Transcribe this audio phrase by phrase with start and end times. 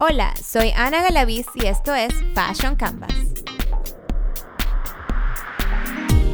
[0.00, 3.12] Hola, soy Ana Galaviz y esto es Fashion Canvas.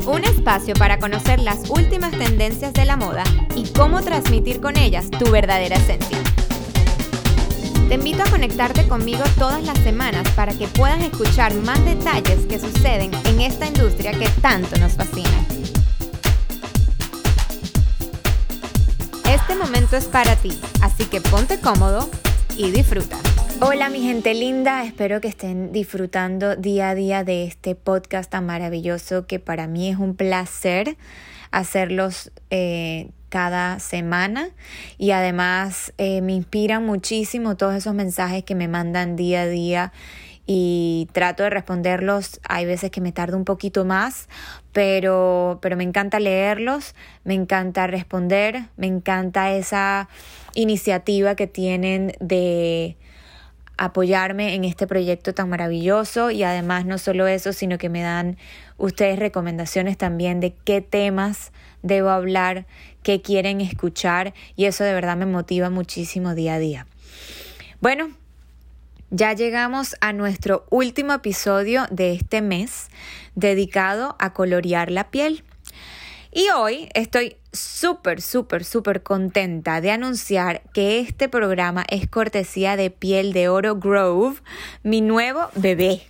[0.05, 3.25] Un espacio para conocer las últimas tendencias de la moda
[3.57, 6.19] y cómo transmitir con ellas tu verdadera esencia.
[7.89, 12.59] Te invito a conectarte conmigo todas las semanas para que puedas escuchar más detalles que
[12.59, 15.47] suceden en esta industria que tanto nos fascina.
[19.25, 22.11] Este momento es para ti, así que ponte cómodo
[22.59, 23.17] y disfruta.
[23.61, 28.47] Hola mi gente linda, espero que estén disfrutando día a día de este podcast tan
[28.47, 30.97] maravilloso que para mí es un placer
[31.53, 34.51] hacerlos eh, cada semana
[34.99, 39.93] y además eh, me inspiran muchísimo todos esos mensajes que me mandan día a día
[40.47, 42.41] y trato de responderlos.
[42.49, 44.29] Hay veces que me tardo un poquito más,
[44.73, 50.09] pero, pero me encanta leerlos, me encanta responder, me encanta esa
[50.55, 52.97] iniciativa que tienen de
[53.77, 58.37] apoyarme en este proyecto tan maravilloso y además no solo eso, sino que me dan
[58.77, 62.67] ustedes recomendaciones también de qué temas debo hablar,
[63.03, 66.87] qué quieren escuchar y eso de verdad me motiva muchísimo día a día.
[67.81, 68.11] Bueno,
[69.11, 72.89] ya llegamos a nuestro último episodio de este mes
[73.35, 75.45] dedicado a colorear la piel.
[76.37, 82.91] Y hoy estoy súper, súper, súper contenta de anunciar que este programa es cortesía de
[82.91, 84.41] Piel de Oro Grove,
[84.83, 86.03] mi nuevo bebé.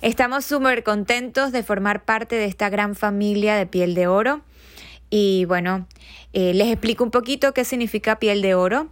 [0.00, 4.40] Estamos súper contentos de formar parte de esta gran familia de Piel de Oro.
[5.10, 5.86] Y bueno,
[6.32, 8.88] eh, les explico un poquito qué significa Piel de Oro.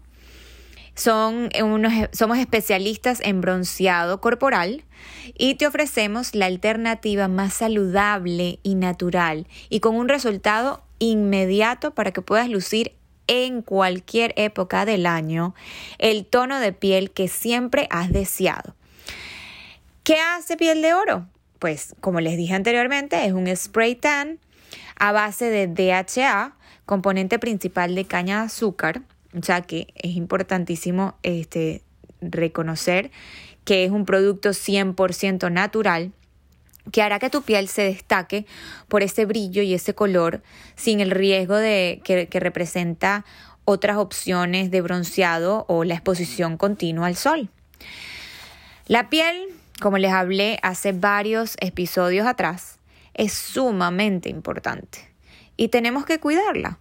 [1.07, 4.85] Unos, somos especialistas en bronceado corporal
[5.35, 12.13] y te ofrecemos la alternativa más saludable y natural y con un resultado inmediato para
[12.13, 12.93] que puedas lucir
[13.27, 15.55] en cualquier época del año
[15.99, 18.75] el tono de piel que siempre has deseado.
[20.03, 21.29] ¿Qué hace piel de oro?
[21.59, 24.41] Pues como les dije anteriormente, es un spray tan
[24.99, 29.03] a base de DHA, componente principal de caña de azúcar,
[29.43, 31.83] sea que es importantísimo este,
[32.21, 33.11] reconocer
[33.65, 36.13] que es un producto 100% natural
[36.93, 38.47] que hará que tu piel se destaque
[38.89, 40.43] por ese brillo y ese color
[40.77, 43.25] sin el riesgo de que, que representa
[43.65, 47.51] otras opciones de bronceado o la exposición continua al sol.
[48.87, 49.37] La piel,
[49.81, 52.79] como les hablé hace varios episodios atrás,
[53.15, 55.11] es sumamente importante
[55.57, 56.79] y tenemos que cuidarla.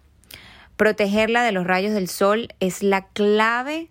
[0.80, 3.90] Protegerla de los rayos del sol es la clave,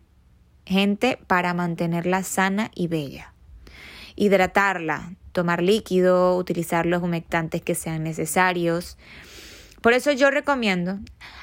[0.66, 3.32] gente, para mantenerla sana y bella.
[4.16, 8.98] Hidratarla, tomar líquido, utilizar los humectantes que sean necesarios.
[9.82, 10.98] Por eso yo recomiendo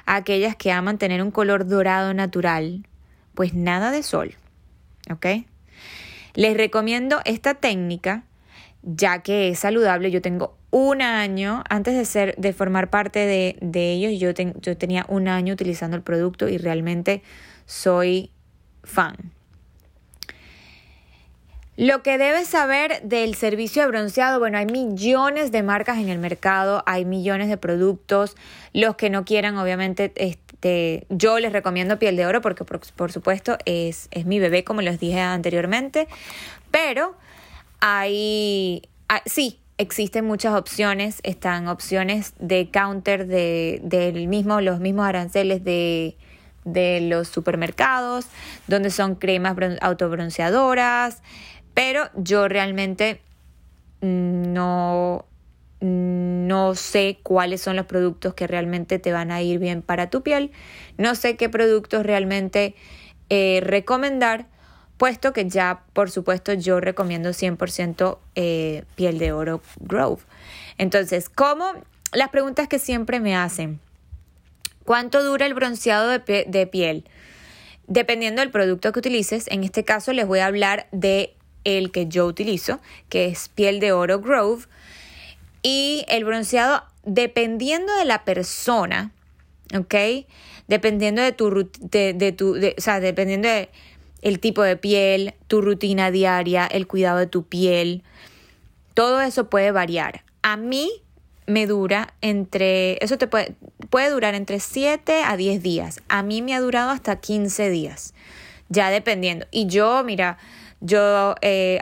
[0.05, 2.85] a aquellas que aman tener un color dorado natural,
[3.37, 4.35] pues nada de sol.
[5.13, 5.27] ¿Ok?
[6.35, 8.25] Les recomiendo esta técnica
[8.87, 10.11] ya que es saludable.
[10.11, 14.31] Yo tengo un año, antes de ser, de formar parte de, de ellos, yo,
[14.61, 17.23] yo tenía un año utilizando el producto y realmente
[17.67, 18.31] soy
[18.85, 19.17] fan.
[21.77, 26.19] Lo que debes saber del servicio de bronceado, bueno, hay millones de marcas en el
[26.19, 28.35] mercado, hay millones de productos.
[28.73, 33.13] Los que no quieran, obviamente, este, yo les recomiendo piel de oro porque, por, por
[33.13, 36.09] supuesto, es, es mi bebé, como les dije anteriormente.
[36.71, 37.15] Pero
[37.81, 45.07] hay, ah, sí, existen muchas opciones, están opciones de counter de, del mismo, los mismos
[45.07, 46.17] aranceles de,
[46.65, 48.27] de los supermercados,
[48.67, 51.23] donde son cremas autobronceadoras,
[51.75, 53.21] pero yo realmente
[54.01, 55.27] no,
[55.81, 60.23] no sé cuáles son los productos que realmente te van a ir bien para tu
[60.23, 60.53] piel,
[60.97, 62.75] no sé qué productos realmente
[63.29, 64.47] eh, recomendar,
[64.99, 70.23] puesto que ya, por supuesto, yo recomiendo 100% eh, piel de oro Grove.
[70.79, 71.73] Entonces, ¿cómo?
[72.13, 73.81] Las preguntas que siempre me hacen.
[74.85, 77.05] ¿Cuánto dura el bronceado de, piel?
[77.89, 81.35] Dependiendo del producto que utilices, en este caso les voy a hablar de
[81.65, 84.65] el que yo utilizo, que es piel de oro Grove.
[85.63, 89.11] Y el bronceado, dependiendo de la persona,
[89.77, 89.95] ¿ok?
[90.69, 93.69] Dependiendo de tu, de, de tu, o sea, dependiendo de
[94.27, 98.03] el tipo de piel, tu rutina diaria, el cuidado de tu piel.
[98.93, 100.25] Todo eso puede variar.
[100.43, 100.91] A mí
[101.47, 103.55] me dura entre, eso te puede,
[103.89, 106.03] puede durar entre 7 a 10 días.
[106.09, 108.15] A mí me ha durado hasta 15 días,
[108.69, 109.47] ya dependiendo.
[109.53, 110.39] Y yo, mira,
[110.81, 111.79] yo eh,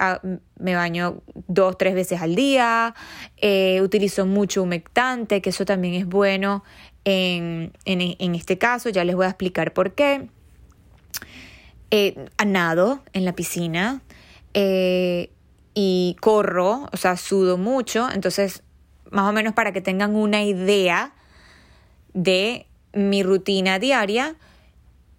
[0.58, 2.94] me baño dos, tres veces al día,
[3.38, 6.62] eh, utilizo mucho humectante, que eso también es bueno
[7.06, 10.29] en, en este caso, ya les voy a explicar por qué.
[11.96, 14.02] Eh, nado en la piscina
[14.52, 15.31] eh,
[15.75, 18.64] y corro, o sea, sudo mucho, entonces
[19.12, 21.14] más o menos para que tengan una idea
[22.12, 24.35] de mi rutina diaria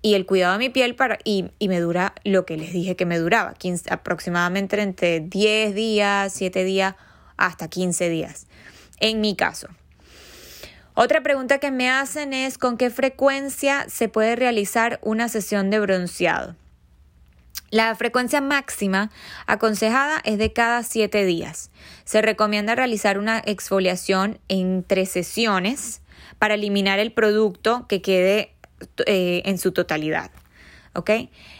[0.01, 3.06] y el cuidado de mi piel para, y, me dura lo que les dije que
[3.06, 6.95] me duraba, 15, aproximadamente entre 10 días, 7 días,
[7.38, 8.48] hasta 15 días,
[9.00, 9.69] en mi caso.
[10.94, 15.80] Otra pregunta que me hacen es con qué frecuencia se puede realizar una sesión de
[15.80, 16.57] bronceado.
[17.71, 19.12] La frecuencia máxima
[19.47, 21.71] aconsejada es de cada 7 días.
[22.03, 26.01] Se recomienda realizar una exfoliación en tres sesiones
[26.39, 28.53] para eliminar el producto que quede
[29.06, 30.31] eh, en su totalidad.
[30.94, 31.12] ¿Ok?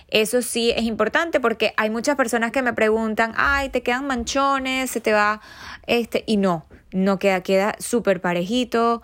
[0.08, 4.92] Eso sí es importante porque hay muchas personas que me preguntan, ay, te quedan manchones,
[4.92, 5.42] se te va,
[5.88, 9.02] este, y no, no queda, queda súper parejito,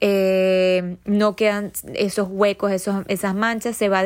[0.00, 4.02] eh, no quedan esos huecos, esos, esas manchas, se va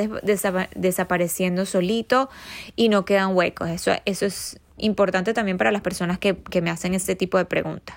[0.74, 2.30] desapareciendo solito
[2.76, 3.68] y no quedan huecos.
[3.70, 7.44] Eso, eso es importante también para las personas que, que me hacen este tipo de
[7.44, 7.96] preguntas.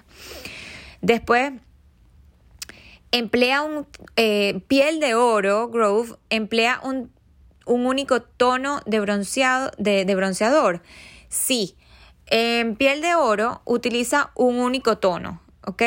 [1.01, 1.51] Después,
[3.13, 7.11] emplea un eh, piel de oro, Grove, emplea un,
[7.65, 10.81] único tono de, bronceado, de, bronceador.
[11.29, 11.77] Sí,
[12.25, 15.83] en piel de oro utiliza un único tono, ¿ok?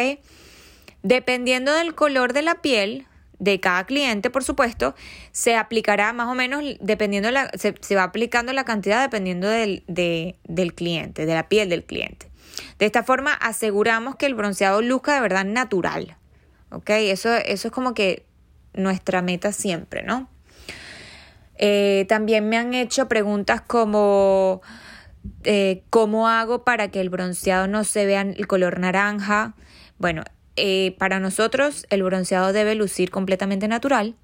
[1.03, 3.07] Dependiendo del color de la piel
[3.39, 4.95] de cada cliente, por supuesto,
[5.33, 10.75] se aplicará más o menos, dependiendo, la, se, va aplicando la cantidad dependiendo del, del
[10.75, 12.31] cliente, de la piel del cliente.
[12.79, 16.17] De esta forma aseguramos que el bronceado luzca de verdad natural,
[16.71, 16.91] ¿ok?
[16.91, 18.25] Eso, eso es como que
[18.73, 20.29] nuestra meta siempre, ¿no?
[21.59, 24.61] Eh, también me han hecho preguntas como
[25.45, 29.55] eh, cómo hago para que el bronceado no se vea el color naranja.
[29.99, 30.23] Bueno,
[30.57, 34.15] eh, para nosotros el bronceado debe lucir completamente natural.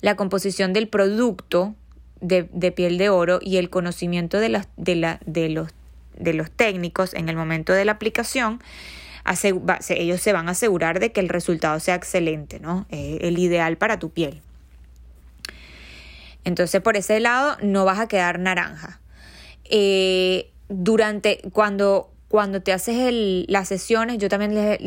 [0.00, 1.74] La composición del producto
[2.20, 5.68] de, piel de oro y el conocimiento de, de, los,
[6.16, 8.60] de los técnicos en el momento de la aplicación
[9.90, 12.86] ellos se van a asegurar de que el resultado sea excelente, ¿no?
[12.90, 14.40] Eh, el ideal para tu piel.
[16.44, 19.00] Entonces, por ese lado, no vas a quedar naranja.
[19.64, 24.80] Eh, durante, cuando, cuando te haces las sesiones, yo también les,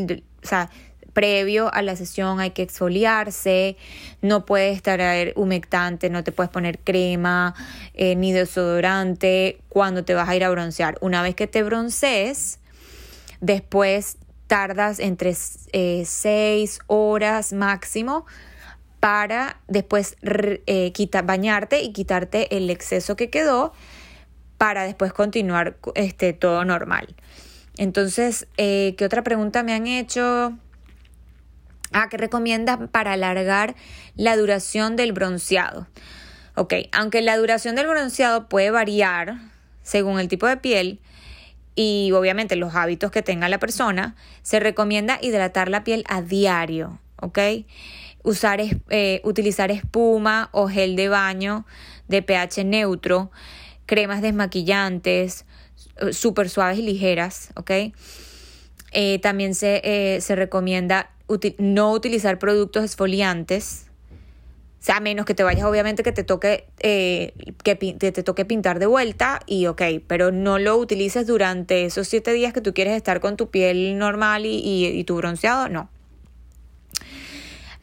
[0.44, 0.70] o sea,
[1.14, 3.78] previo a la sesión hay que exfoliarse,
[4.22, 5.02] no puedes estar
[5.36, 7.54] humectante, no te puedes poner crema
[7.94, 10.98] eh, ni desodorante cuando te vas a ir a broncear.
[11.02, 12.60] Una vez que te broncees,
[13.42, 14.18] después
[14.48, 18.26] tardas entre 6 eh, horas máximo
[19.00, 23.74] para después eh, bañarte y quitarte el exceso que quedó
[24.62, 27.16] para después continuar este, todo normal.
[27.78, 30.56] Entonces, eh, ¿qué otra pregunta me han hecho?
[31.92, 33.74] Ah, ¿qué recomiendas para alargar
[34.16, 35.88] la duración del bronceado?
[36.54, 39.38] Ok, aunque la duración del bronceado puede variar
[39.81, 41.00] según el tipo de piel,
[41.74, 47.00] y obviamente los hábitos que tenga la persona, se recomienda hidratar la piel a diario,
[47.19, 47.40] ¿ok?
[48.22, 51.66] Usar, eh, utilizar espuma o gel de baño
[52.08, 53.31] de pH neutro,
[53.92, 55.44] cremas desmaquillantes,
[55.98, 57.72] eh, súper suaves y ligeras, ¿ok?
[58.94, 61.12] Eh, también se, se recomienda
[61.58, 63.88] no utilizar productos esfoliantes,
[64.80, 67.34] o sea, a menos que te vayas, obviamente, que te toque, eh,
[67.66, 72.32] que te, toque pintar de vuelta y ok, pero no lo utilices durante esos siete
[72.32, 75.89] días que tú quieres estar con tu piel normal y, tu bronceado, no.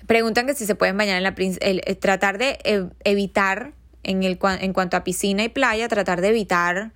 [0.07, 2.59] Preguntan que si se pueden bañar en la el, eh, tratar de
[3.05, 3.75] evitar
[4.09, 6.93] en, el, en cuanto a piscina y playa, tratar de evitar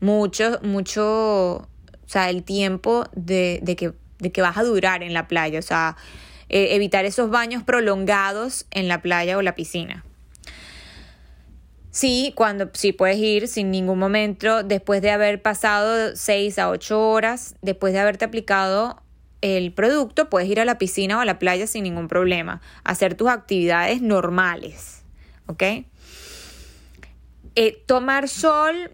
[0.00, 1.04] mucho, mucho,
[1.56, 1.68] o
[2.06, 5.62] sea, el tiempo de, de, que, de que vas a durar en la playa, o
[5.62, 5.96] sea,
[6.48, 10.04] eh, evitar esos baños prolongados en la playa o la piscina.
[11.90, 17.08] Sí, cuando sí puedes ir sin ningún momento, después de haber pasado 6 a 8
[17.08, 19.02] horas, después de haberte aplicado
[19.40, 23.14] el producto, puedes ir a la piscina o a la playa sin ningún problema, hacer
[23.14, 25.04] tus actividades normales,
[25.46, 25.62] ¿ok?
[27.56, 28.92] Eh, tomar sol,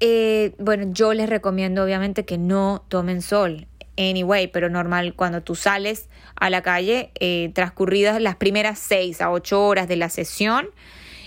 [0.00, 5.54] eh, bueno, yo les recomiendo obviamente que no tomen sol anyway, pero normal cuando tú
[5.54, 10.68] sales a la calle, eh, transcurridas las primeras 6 a 8 horas de la sesión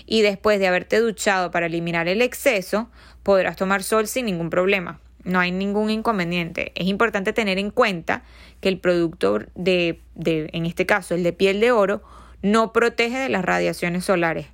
[0.06, 2.90] y después de haberte duchado para eliminar el exceso,
[3.22, 5.00] podrás tomar sol sin ningún problema.
[5.24, 6.72] No hay ningún inconveniente.
[6.74, 8.22] Es importante tener en cuenta
[8.60, 12.02] que el producto de, de en este caso, el de piel de oro,
[12.40, 14.46] no protege de las radiaciones solares.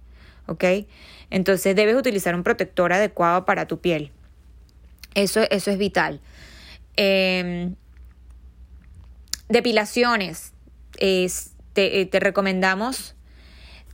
[0.46, 0.64] ¿Ok?
[1.30, 4.10] Entonces debes utilizar un protector adecuado para tu piel.
[5.14, 6.20] Eso, eso es vital.
[6.96, 7.72] Eh,
[9.48, 10.52] Depilaciones.
[10.98, 11.30] Eh,
[11.74, 13.14] te, recomendamos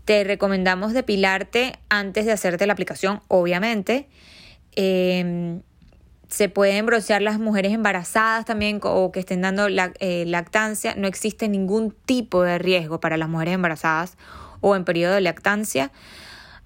[0.05, 4.09] te recomendamos depilarte antes de hacerte la aplicación, obviamente.
[4.73, 5.63] Em,
[6.29, 10.95] se pueden broncear las mujeres embarazadas también o que estén dando eh, lactancia.
[10.97, 14.17] No existe ningún tipo de riesgo para las mujeres embarazadas
[14.61, 15.93] o en periodo de lactancia.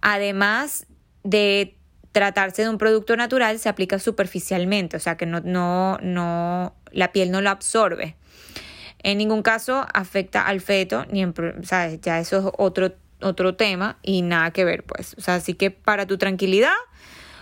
[0.06, 0.86] Además
[1.22, 1.78] de
[2.12, 7.10] tratarse de un producto natural, se aplica superficialmente, o sea que no, no, no, la
[7.10, 8.14] piel no lo absorbe.
[9.02, 11.26] En ningún caso afecta al feto, ni
[11.62, 12.02] ¿sabes?
[12.02, 12.92] ya eso es otro,
[13.22, 15.14] otro tema y nada que ver, pues.
[15.16, 16.74] O sea, así que para tu tranquilidad,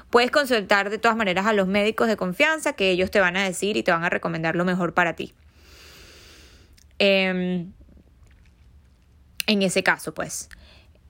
[0.09, 3.43] puedes consultar de todas maneras a los médicos de confianza que ellos te van a
[3.43, 5.35] decir y te van a recomendar lo mejor para ti.
[7.01, 7.73] Em,
[9.49, 10.49] en ese caso, pues.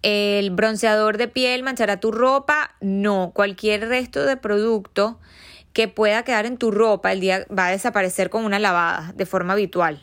[0.02, 2.74] ¿El bronceador de piel manchará tu ropa?
[2.80, 5.20] No, cualquier resto de producto
[5.72, 9.26] que pueda quedar en tu ropa el día va a desaparecer con una lavada de
[9.26, 10.00] forma habitual.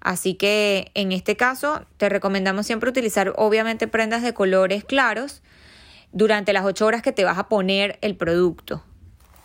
[0.00, 5.42] Así que en este caso te recomendamos siempre utilizar obviamente prendas de colores claros
[6.12, 8.84] durante las 8 horas que te vas a poner el producto.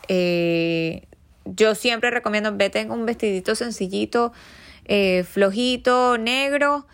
[0.08, 1.06] Eh,
[1.44, 4.32] yo siempre recomiendo vete en un vestidito sencillito,
[4.84, 6.86] eh, flojito, negro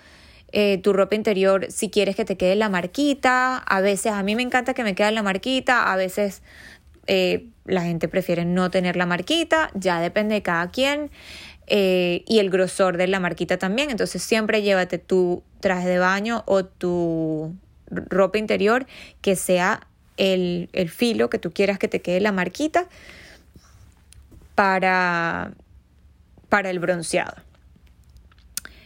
[0.56, 3.58] eh, tu ropa interior si quieres que te quede la marquita.
[3.58, 6.42] A veces, a mí me encanta que me quede la marquita, a veces
[7.08, 11.10] eh, la gente prefiere no tener la marquita, ya depende de cada quien.
[11.66, 13.90] Eh, y el grosor de la marquita también.
[13.90, 17.52] Entonces siempre llévate tu traje de baño o tu
[17.90, 18.86] ropa interior
[19.22, 22.86] que sea el, el filo que tú quieras que te quede la marquita
[24.54, 25.52] para,
[26.48, 27.34] para el bronceado.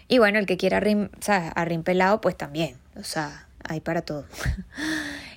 [0.08, 2.76] Y bueno, el que quiera rim, o pelado, pues también.
[2.96, 4.24] O sea, hay para todo.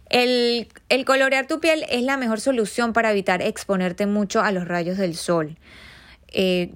[0.10, 0.68] El,
[1.06, 5.16] colorear tu piel es la mejor solución para evitar exponerte mucho a los rayos del
[5.16, 5.58] sol.
[6.28, 6.74] Eh,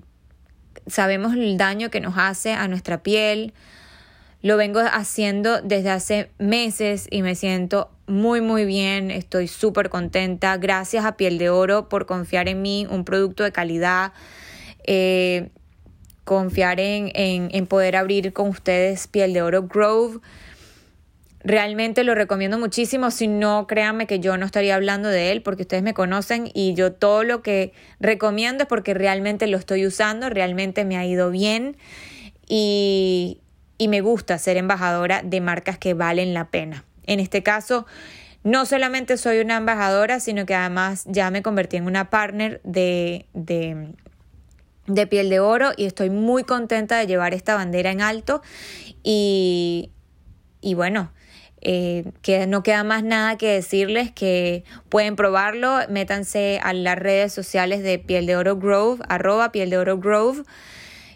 [0.88, 3.54] sabemos el daño que nos hace a nuestra piel.
[4.42, 10.56] Lo vengo haciendo desde hace meses y me siento muy muy bien, estoy súper contenta.
[10.56, 14.14] Gracias a Piel de Oro por confiar en mí, un producto de calidad.
[14.86, 15.50] Eh,
[16.26, 20.20] confiar en, en, poder abrir con ustedes Piel de Oro Grove.
[21.42, 23.12] Realmente lo recomiendo muchísimo.
[23.12, 26.74] Si no, créanme que yo no estaría hablando de él porque ustedes me conocen y
[26.74, 31.30] yo todo lo que recomiendo es porque realmente lo estoy usando, realmente me ha ido
[31.30, 31.78] bien
[32.48, 33.40] y,
[33.78, 36.84] y me gusta ser embajadora de marcas que valen la pena.
[37.06, 37.86] En este caso,
[38.44, 43.28] no solamente soy una embajadora, sino que además ya me convertí en una partner de,
[43.34, 43.94] de
[44.88, 48.42] de piel de oro y estoy muy contenta de llevar esta bandera en alto.
[49.04, 49.92] Y,
[50.62, 51.12] y bueno,
[51.62, 57.34] eh, que no queda más nada que decirles que pueden probarlo, métanse a las redes
[57.34, 60.44] sociales de Piel de Oro Grove, arroba Piel de Oro Grove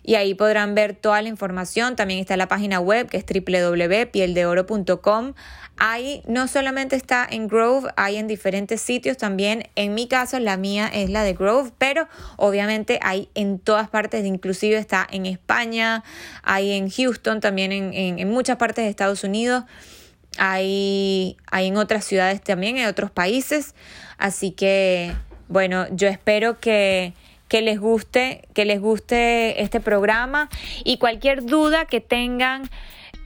[0.09, 1.95] y ahí podrán ver toda la información.
[1.95, 5.33] También está la página web que es www.pieldeoro.com.
[5.77, 9.69] Ahí no solamente está en Grove, hay en diferentes sitios también.
[9.75, 14.25] En mi caso, la mía es la de Grove, pero obviamente hay en todas partes,
[14.25, 16.03] inclusive está en España,
[16.41, 19.65] hay en Houston, también en, en, muchas partes de Estados Unidos.
[20.39, 23.75] Hay, hay en otras ciudades también, en otros países.
[24.17, 25.13] Así que,
[25.49, 27.13] bueno, yo espero que
[27.49, 30.49] que les guste, que les guste este programa
[30.85, 32.69] y cualquier duda que tengan.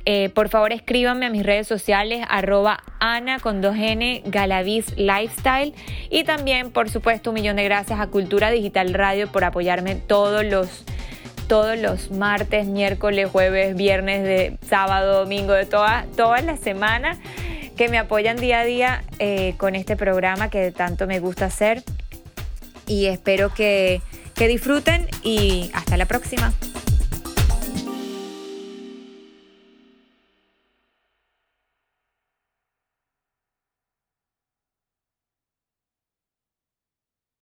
[0.06, 5.74] Eh, por favor escríbanme a mis redes sociales arroba ana con 2n galaviz lifestyle
[6.10, 10.44] y también por supuesto un millón de gracias a Cultura Digital Radio por apoyarme todos
[10.44, 10.84] los
[11.48, 17.18] todos los martes, miércoles, jueves, viernes, de sábado, domingo, de toda, toda la semana
[17.78, 21.84] que me apoyan día a día eh, con este programa que tanto me gusta hacer
[22.88, 24.02] y espero que,
[24.36, 26.54] que disfruten y hasta la próxima.